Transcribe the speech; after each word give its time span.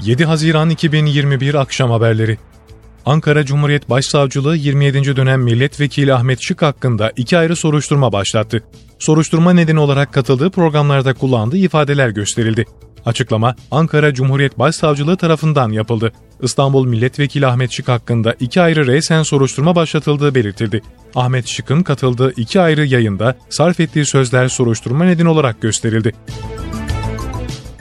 7 0.00 0.24
Haziran 0.24 0.70
2021 0.70 1.54
akşam 1.54 1.90
haberleri. 1.90 2.38
Ankara 3.06 3.44
Cumhuriyet 3.44 3.90
Başsavcılığı 3.90 4.56
27. 4.56 5.16
dönem 5.16 5.42
milletvekili 5.42 6.14
Ahmet 6.14 6.38
Şık 6.42 6.62
hakkında 6.62 7.12
iki 7.16 7.38
ayrı 7.38 7.56
soruşturma 7.56 8.12
başlattı. 8.12 8.62
Soruşturma 8.98 9.52
nedeni 9.52 9.80
olarak 9.80 10.12
katıldığı 10.12 10.50
programlarda 10.50 11.14
kullandığı 11.14 11.56
ifadeler 11.56 12.08
gösterildi. 12.08 12.64
Açıklama 13.06 13.56
Ankara 13.70 14.14
Cumhuriyet 14.14 14.58
Başsavcılığı 14.58 15.16
tarafından 15.16 15.72
yapıldı. 15.72 16.12
İstanbul 16.42 16.86
Milletvekili 16.86 17.46
Ahmet 17.46 17.72
Şık 17.72 17.88
hakkında 17.88 18.34
iki 18.40 18.60
ayrı 18.60 18.86
resen 18.86 19.22
soruşturma 19.22 19.74
başlatıldığı 19.74 20.34
belirtildi. 20.34 20.82
Ahmet 21.14 21.48
Şık'ın 21.48 21.82
katıldığı 21.82 22.32
iki 22.36 22.60
ayrı 22.60 22.86
yayında 22.86 23.36
sarf 23.50 23.80
ettiği 23.80 24.06
sözler 24.06 24.48
soruşturma 24.48 25.04
nedeni 25.04 25.28
olarak 25.28 25.60
gösterildi. 25.60 26.12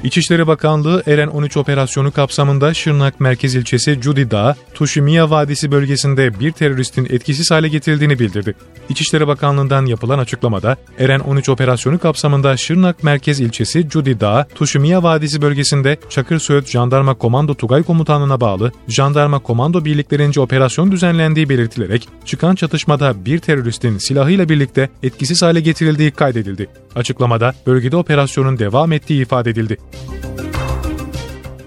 İçişleri 0.06 0.48
Bakanlığı 0.48 1.04
Eren 1.08 1.28
13 1.28 1.58
operasyonu 1.58 2.12
kapsamında 2.12 2.74
Şırnak 2.74 3.20
Merkez 3.20 3.56
ilçesi 3.56 4.02
Cudi 4.02 4.32
Dağı, 4.32 4.56
Tuşimiya 4.74 5.30
Vadisi 5.30 5.72
bölgesinde 5.72 6.40
bir 6.40 6.52
teröristin 6.52 7.08
etkisiz 7.10 7.52
hale 7.52 7.68
getirildiğini 7.68 8.20
bildirdi. 8.20 8.56
İçişleri 8.90 9.28
Bakanlığı'ndan 9.28 9.86
yapılan 9.86 10.20
açıklamada 10.20 10.78
Eren 11.00 11.20
13 11.20 11.50
operasyonu 11.50 12.00
kapsamında 12.00 12.58
Şırnak 12.58 13.04
Merkez 13.04 13.40
ilçesi 13.40 13.90
Cudi 13.90 14.20
Dağı, 14.20 14.46
Tuşimiya 14.56 15.04
Vadisi 15.04 15.42
bölgesinde 15.42 15.98
Çakır 16.10 16.40
Söğüt 16.40 16.70
Jandarma 16.70 17.14
Komando 17.14 17.54
Tugay 17.54 17.84
Komutanlığı'na 17.84 18.42
bağlı 18.42 18.72
Jandarma 18.88 19.40
Komando 19.40 19.86
birliklerince 19.86 20.42
operasyon 20.42 20.92
düzenlendiği 20.92 21.50
belirtilerek 21.50 22.08
çıkan 22.26 22.56
çatışmada 22.56 23.26
bir 23.26 23.40
teröristin 23.40 23.98
silahıyla 23.98 24.50
birlikte 24.50 24.90
etkisiz 25.04 25.42
hale 25.42 25.60
getirildiği 25.60 26.12
kaydedildi. 26.12 26.85
Açıklamada 26.96 27.54
bölgede 27.66 27.98
operasyonun 27.98 28.60
devam 28.60 28.92
ettiği 28.92 29.22
ifade 29.22 29.50
edildi. 29.50 29.78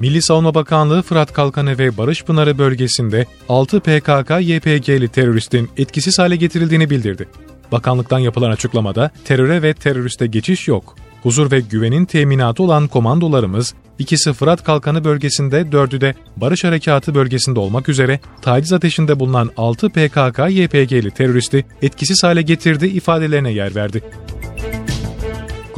Milli 0.00 0.22
Savunma 0.22 0.54
Bakanlığı 0.54 1.02
Fırat 1.02 1.32
Kalkanı 1.32 1.78
ve 1.78 1.96
Barış 1.96 2.24
Pınarı 2.24 2.58
bölgesinde 2.58 3.26
6 3.48 3.76
PKK-YPG'li 3.76 5.08
teröristin 5.08 5.70
etkisiz 5.76 6.18
hale 6.18 6.36
getirildiğini 6.36 6.90
bildirdi. 6.90 7.28
Bakanlıktan 7.72 8.18
yapılan 8.18 8.50
açıklamada 8.50 9.10
teröre 9.24 9.62
ve 9.62 9.74
teröriste 9.74 10.26
geçiş 10.26 10.68
yok. 10.68 10.94
Huzur 11.22 11.50
ve 11.50 11.60
güvenin 11.60 12.04
teminatı 12.04 12.62
olan 12.62 12.88
komandolarımız, 12.88 13.74
ikisi 13.98 14.32
Fırat 14.32 14.64
Kalkanı 14.64 15.04
bölgesinde, 15.04 15.72
dördü 15.72 16.00
de 16.00 16.14
Barış 16.36 16.64
Harekatı 16.64 17.14
bölgesinde 17.14 17.60
olmak 17.60 17.88
üzere 17.88 18.20
taciz 18.42 18.72
ateşinde 18.72 19.20
bulunan 19.20 19.50
6 19.56 19.86
PKK-YPG'li 19.86 21.10
teröristi 21.10 21.64
etkisiz 21.82 22.24
hale 22.24 22.42
getirdi 22.42 22.86
ifadelerine 22.86 23.52
yer 23.52 23.74
verdi. 23.74 24.02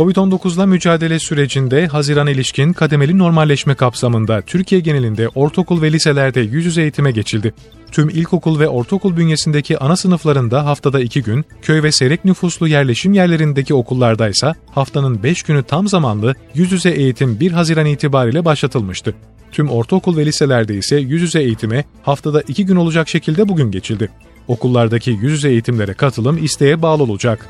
Covid-19'la 0.00 0.66
mücadele 0.66 1.18
sürecinde 1.18 1.86
Haziran 1.86 2.26
ilişkin 2.26 2.72
kademeli 2.72 3.18
normalleşme 3.18 3.74
kapsamında 3.74 4.42
Türkiye 4.42 4.80
genelinde 4.80 5.28
ortaokul 5.28 5.82
ve 5.82 5.92
liselerde 5.92 6.40
yüz 6.40 6.66
yüze 6.66 6.82
eğitime 6.82 7.10
geçildi. 7.10 7.54
Tüm 7.92 8.08
ilkokul 8.08 8.60
ve 8.60 8.68
ortaokul 8.68 9.16
bünyesindeki 9.16 9.78
ana 9.78 9.96
sınıflarında 9.96 10.66
haftada 10.66 11.00
2 11.00 11.22
gün, 11.22 11.44
köy 11.62 11.82
ve 11.82 11.92
seyrek 11.92 12.24
nüfuslu 12.24 12.68
yerleşim 12.68 13.12
yerlerindeki 13.12 13.74
okullardaysa 13.74 14.54
haftanın 14.70 15.22
5 15.22 15.42
günü 15.42 15.62
tam 15.62 15.88
zamanlı 15.88 16.34
yüz 16.54 16.72
yüze 16.72 16.90
eğitim 16.90 17.40
1 17.40 17.52
Haziran 17.52 17.86
itibariyle 17.86 18.44
başlatılmıştı. 18.44 19.14
Tüm 19.52 19.70
ortaokul 19.70 20.16
ve 20.16 20.26
liselerde 20.26 20.76
ise 20.76 20.96
yüz 20.96 21.22
yüze 21.22 21.42
eğitime 21.42 21.84
haftada 22.02 22.42
2 22.42 22.66
gün 22.66 22.76
olacak 22.76 23.08
şekilde 23.08 23.48
bugün 23.48 23.70
geçildi. 23.70 24.10
Okullardaki 24.48 25.10
yüz 25.10 25.32
yüze 25.32 25.48
eğitimlere 25.48 25.94
katılım 25.94 26.44
isteğe 26.44 26.82
bağlı 26.82 27.02
olacak. 27.02 27.48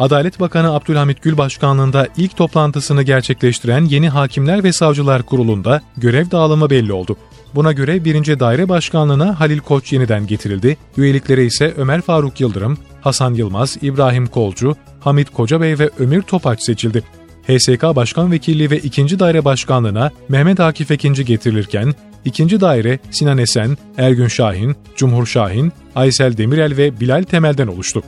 Adalet 0.00 0.40
Bakanı 0.40 0.74
Abdülhamit 0.74 1.22
Gül 1.22 1.36
başkanlığında 1.36 2.08
ilk 2.16 2.36
toplantısını 2.36 3.02
gerçekleştiren 3.02 3.84
yeni 3.84 4.08
Hakimler 4.08 4.64
ve 4.64 4.72
Savcılar 4.72 5.22
Kurulu'nda 5.22 5.80
görev 5.96 6.30
dağılımı 6.30 6.70
belli 6.70 6.92
oldu. 6.92 7.16
Buna 7.54 7.72
göre 7.72 8.04
1. 8.04 8.40
Daire 8.40 8.68
Başkanlığı'na 8.68 9.40
Halil 9.40 9.58
Koç 9.58 9.92
yeniden 9.92 10.26
getirildi, 10.26 10.76
üyeliklere 10.96 11.44
ise 11.44 11.74
Ömer 11.76 12.00
Faruk 12.00 12.40
Yıldırım, 12.40 12.78
Hasan 13.00 13.34
Yılmaz, 13.34 13.76
İbrahim 13.82 14.26
Kolcu, 14.26 14.76
Hamit 15.00 15.30
Kocabey 15.30 15.78
ve 15.78 15.90
Ömür 15.98 16.22
Topaç 16.22 16.62
seçildi. 16.62 17.02
HSK 17.48 17.82
Başkan 17.82 18.32
Vekilliği 18.32 18.70
ve 18.70 18.78
2. 18.78 19.18
Daire 19.18 19.44
Başkanlığı'na 19.44 20.10
Mehmet 20.28 20.60
Akif 20.60 20.90
Ekinci 20.90 21.24
getirilirken, 21.24 21.94
2. 22.24 22.60
Daire 22.60 22.98
Sinan 23.10 23.38
Esen, 23.38 23.78
Ergün 23.98 24.28
Şahin, 24.28 24.76
Cumhur 24.96 25.26
Şahin, 25.26 25.72
Aysel 25.94 26.36
Demirel 26.36 26.76
ve 26.76 27.00
Bilal 27.00 27.22
Temel'den 27.22 27.66
oluştu. 27.66 28.02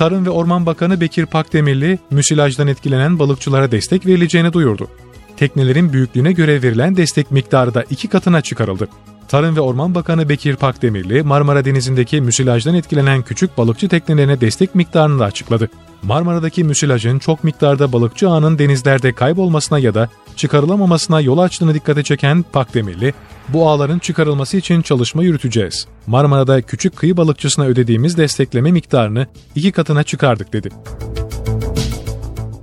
Tarım 0.00 0.26
ve 0.26 0.30
Orman 0.30 0.66
Bakanı 0.66 1.00
Bekir 1.00 1.26
Pakdemirli, 1.26 1.98
müsilajdan 2.10 2.68
etkilenen 2.68 3.18
balıkçılara 3.18 3.70
destek 3.70 4.06
verileceğini 4.06 4.52
duyurdu. 4.52 4.88
Teknelerin 5.36 5.92
büyüklüğüne 5.92 6.32
göre 6.32 6.62
verilen 6.62 6.96
destek 6.96 7.30
miktarı 7.30 7.74
da 7.74 7.84
iki 7.90 8.08
katına 8.08 8.40
çıkarıldı. 8.40 8.88
Tarım 9.28 9.56
ve 9.56 9.60
Orman 9.60 9.94
Bakanı 9.94 10.28
Bekir 10.28 10.56
Pakdemirli, 10.56 11.22
Marmara 11.22 11.64
Denizi'ndeki 11.64 12.20
müsilajdan 12.20 12.74
etkilenen 12.74 13.22
küçük 13.22 13.58
balıkçı 13.58 13.88
teknelerine 13.88 14.40
destek 14.40 14.74
miktarını 14.74 15.18
da 15.18 15.24
açıkladı. 15.24 15.70
Marmara'daki 16.02 16.64
müsilajın 16.64 17.18
çok 17.18 17.44
miktarda 17.44 17.92
balıkçı 17.92 18.30
ağının 18.30 18.58
denizlerde 18.58 19.12
kaybolmasına 19.12 19.78
ya 19.78 19.94
da 19.94 20.08
çıkarılamamasına 20.36 21.20
yol 21.20 21.38
açtığını 21.38 21.74
dikkate 21.74 22.02
çeken 22.02 22.44
Pakdemirli, 22.52 23.14
bu 23.52 23.68
ağların 23.68 23.98
çıkarılması 23.98 24.56
için 24.56 24.82
çalışma 24.82 25.22
yürüteceğiz. 25.22 25.86
Marmara'da 26.06 26.62
küçük 26.62 26.96
kıyı 26.96 27.16
balıkçısına 27.16 27.64
ödediğimiz 27.64 28.16
destekleme 28.16 28.72
miktarını 28.72 29.26
iki 29.54 29.72
katına 29.72 30.02
çıkardık 30.02 30.52
dedi. 30.52 30.68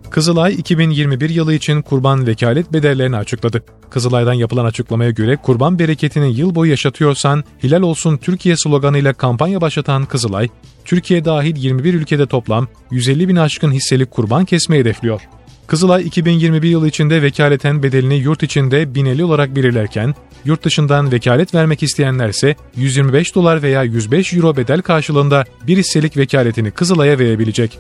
Kızılay 0.10 0.54
2021 0.54 1.30
yılı 1.30 1.54
için 1.54 1.82
kurban 1.82 2.28
vekalet 2.28 2.74
bedellerini 2.74 3.18
açıkladı. 3.18 3.64
Kızılay'dan 3.90 4.34
yapılan 4.34 4.66
açıklamaya 4.66 5.12
göre 5.12 5.38
kurban 5.38 5.80
bereketini 5.80 6.40
yıl 6.40 6.56
boyu 6.56 6.72
yaşatıyorsan 6.72 7.44
hilal 7.64 7.82
olsun 7.82 8.18
Türkiye 8.18 8.56
sloganıyla 8.58 9.14
kampanya 9.14 9.62
başlatan 9.62 10.06
Kızılay, 10.06 10.50
Türkiye 10.86 11.26
dahil 11.26 11.56
21 11.56 11.94
ülkede 11.94 12.26
toplam 12.26 12.68
150 12.92 13.28
bin 13.28 13.36
aşkın 13.36 13.72
hisselik 13.72 14.12
kurban 14.12 14.46
kesmeyi 14.46 14.82
hedefliyor. 14.82 15.22
Kızılay 15.68 16.08
2021 16.08 16.70
yılı 16.70 16.88
içinde 16.88 17.22
vekaleten 17.22 17.84
bedelini 17.84 18.16
yurt 18.16 18.44
içinde 18.44 18.96
1050 18.96 19.24
olarak 19.24 19.56
belirlerken, 19.56 20.14
yurt 20.46 20.64
dışından 20.64 21.12
vekalet 21.12 21.54
vermek 21.54 21.84
isteyenlerse 21.84 22.56
125 22.76 23.36
dolar 23.36 23.64
veya 23.64 23.84
105 23.84 24.34
euro 24.34 24.58
bedel 24.58 24.82
karşılığında 24.82 25.44
bir 25.68 25.78
hisselik 25.78 26.18
vekaletini 26.18 26.72
Kızılay'a 26.72 27.20
verebilecek. 27.20 27.80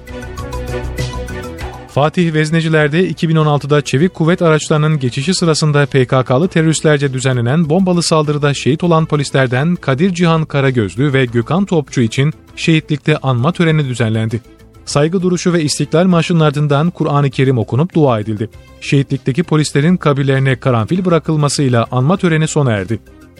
Fatih 1.88 2.34
Vezneciler'de 2.34 3.10
2016'da 3.10 3.82
çevik 3.82 4.14
kuvvet 4.14 4.42
araçlarının 4.42 5.00
geçişi 5.00 5.34
sırasında 5.34 5.86
PKK'lı 5.86 6.48
teröristlerce 6.48 7.14
düzenlenen 7.14 7.70
bombalı 7.70 8.04
saldırıda 8.04 8.54
şehit 8.54 8.84
olan 8.84 9.06
polislerden 9.06 9.76
Kadir 9.76 10.14
Cihan 10.14 10.46
Karagözlü 10.46 11.14
ve 11.14 11.26
Gökhan 11.26 11.66
Topçu 11.66 12.02
için 12.02 12.34
şehitlikte 12.56 13.18
anma 13.18 13.52
töreni 13.52 13.86
düzenlendi. 13.86 14.42
Saygı 14.88 15.22
duruşu 15.22 15.54
ve 15.54 15.64
istiklal 15.64 16.06
marşının 16.06 16.40
ardından 16.40 16.90
Kur'an-ı 16.90 17.30
Kerim 17.30 17.58
okunup 17.58 17.94
dua 17.94 18.20
edildi. 18.20 18.50
Şehitlikteki 18.82 19.44
polislerin 19.44 19.98
kabirlerine 19.98 20.60
karanfil 20.60 21.06
bırakılmasıyla 21.06 21.88
anma 21.92 22.18
töreni 22.18 22.48
sona 22.48 22.72
erdi. 22.72 23.00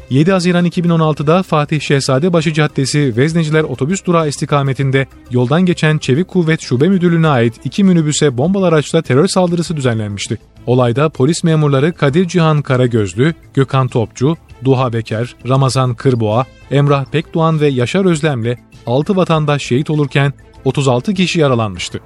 7 0.10 0.32
Haziran 0.32 0.66
2016'da 0.66 1.44
Fatih 1.44 1.82
Şehzadebaşı 1.82 2.54
Caddesi 2.54 3.18
Vezneciler 3.18 3.64
Otobüs 3.64 4.06
Durağı 4.06 4.28
istikametinde 4.28 5.08
yoldan 5.32 5.66
geçen 5.66 5.98
Çevik 5.98 6.28
Kuvvet 6.28 6.62
Şube 6.62 6.88
Müdürlüğü'ne 6.88 7.28
ait 7.28 7.54
iki 7.64 7.84
minibüse 7.84 8.38
bombalı 8.38 8.68
araçla 8.68 9.02
terör 9.02 9.28
saldırısı 9.28 9.78
düzenlenmişti. 9.78 10.38
Olayda 10.66 11.10
polis 11.10 11.44
memurları 11.44 11.94
Kadir 11.94 12.28
Cihan 12.28 12.62
Karagözlü, 12.62 13.34
Gökhan 13.54 13.88
Topçu, 13.88 14.38
Duha 14.64 14.94
Beker, 14.94 15.36
Ramazan 15.50 15.96
Kırboğa, 15.96 16.46
Emrah 16.72 17.06
Pekdoğan 17.06 17.60
ve 17.60 17.68
Yaşar 17.68 18.06
Özlem'le 18.06 18.56
6 18.88 19.16
vatandaş 19.16 19.64
şehit 19.64 19.90
olurken 19.90 20.34
36 20.66 21.14
kişi 21.14 21.40
yaralanmıştı. 21.40 22.00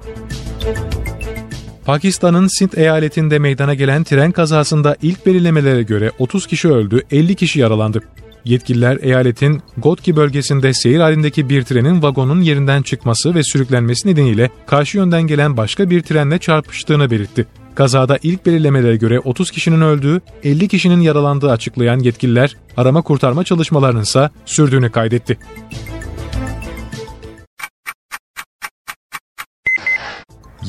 Pakistan'ın 1.84 2.58
Sint 2.58 2.78
eyaletinde 2.78 3.38
meydana 3.38 3.74
gelen 3.74 4.04
tren 4.04 4.32
kazasında 4.32 4.96
ilk 5.02 5.26
belirlemelere 5.26 5.82
göre 5.82 6.10
30 6.18 6.46
kişi 6.46 6.68
öldü, 6.68 7.02
50 7.10 7.34
kişi 7.34 7.60
yaralandı. 7.60 8.02
Yetkililer 8.44 8.98
eyaletin 9.02 9.62
Gotki 9.78 10.16
bölgesinde 10.16 10.74
seyir 10.74 11.00
halindeki 11.00 11.48
bir 11.48 11.62
trenin 11.62 12.02
vagonun 12.02 12.40
yerinden 12.40 12.82
çıkması 12.82 13.34
ve 13.34 13.42
sürüklenmesi 13.42 14.08
nedeniyle 14.08 14.50
karşı 14.66 14.98
yönden 14.98 15.22
gelen 15.22 15.56
başka 15.56 15.90
bir 15.90 16.02
trenle 16.02 16.38
çarpıştığını 16.38 17.10
belirtti. 17.10 17.46
Kazada 17.74 18.18
ilk 18.22 18.46
belirlemelere 18.46 18.96
göre 18.96 19.20
30 19.20 19.50
kişinin 19.50 19.80
öldüğü, 19.80 20.20
50 20.44 20.68
kişinin 20.68 21.00
yaralandığı 21.00 21.50
açıklayan 21.50 21.98
yetkililer 21.98 22.56
arama 22.76 23.02
kurtarma 23.02 23.44
çalışmalarının 23.44 24.02
ise 24.02 24.30
sürdüğünü 24.46 24.90
kaydetti. 24.90 25.38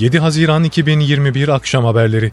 7 0.03 0.19
Haziran 0.19 0.63
2021 0.63 1.47
akşam 1.47 1.85
haberleri 1.85 2.31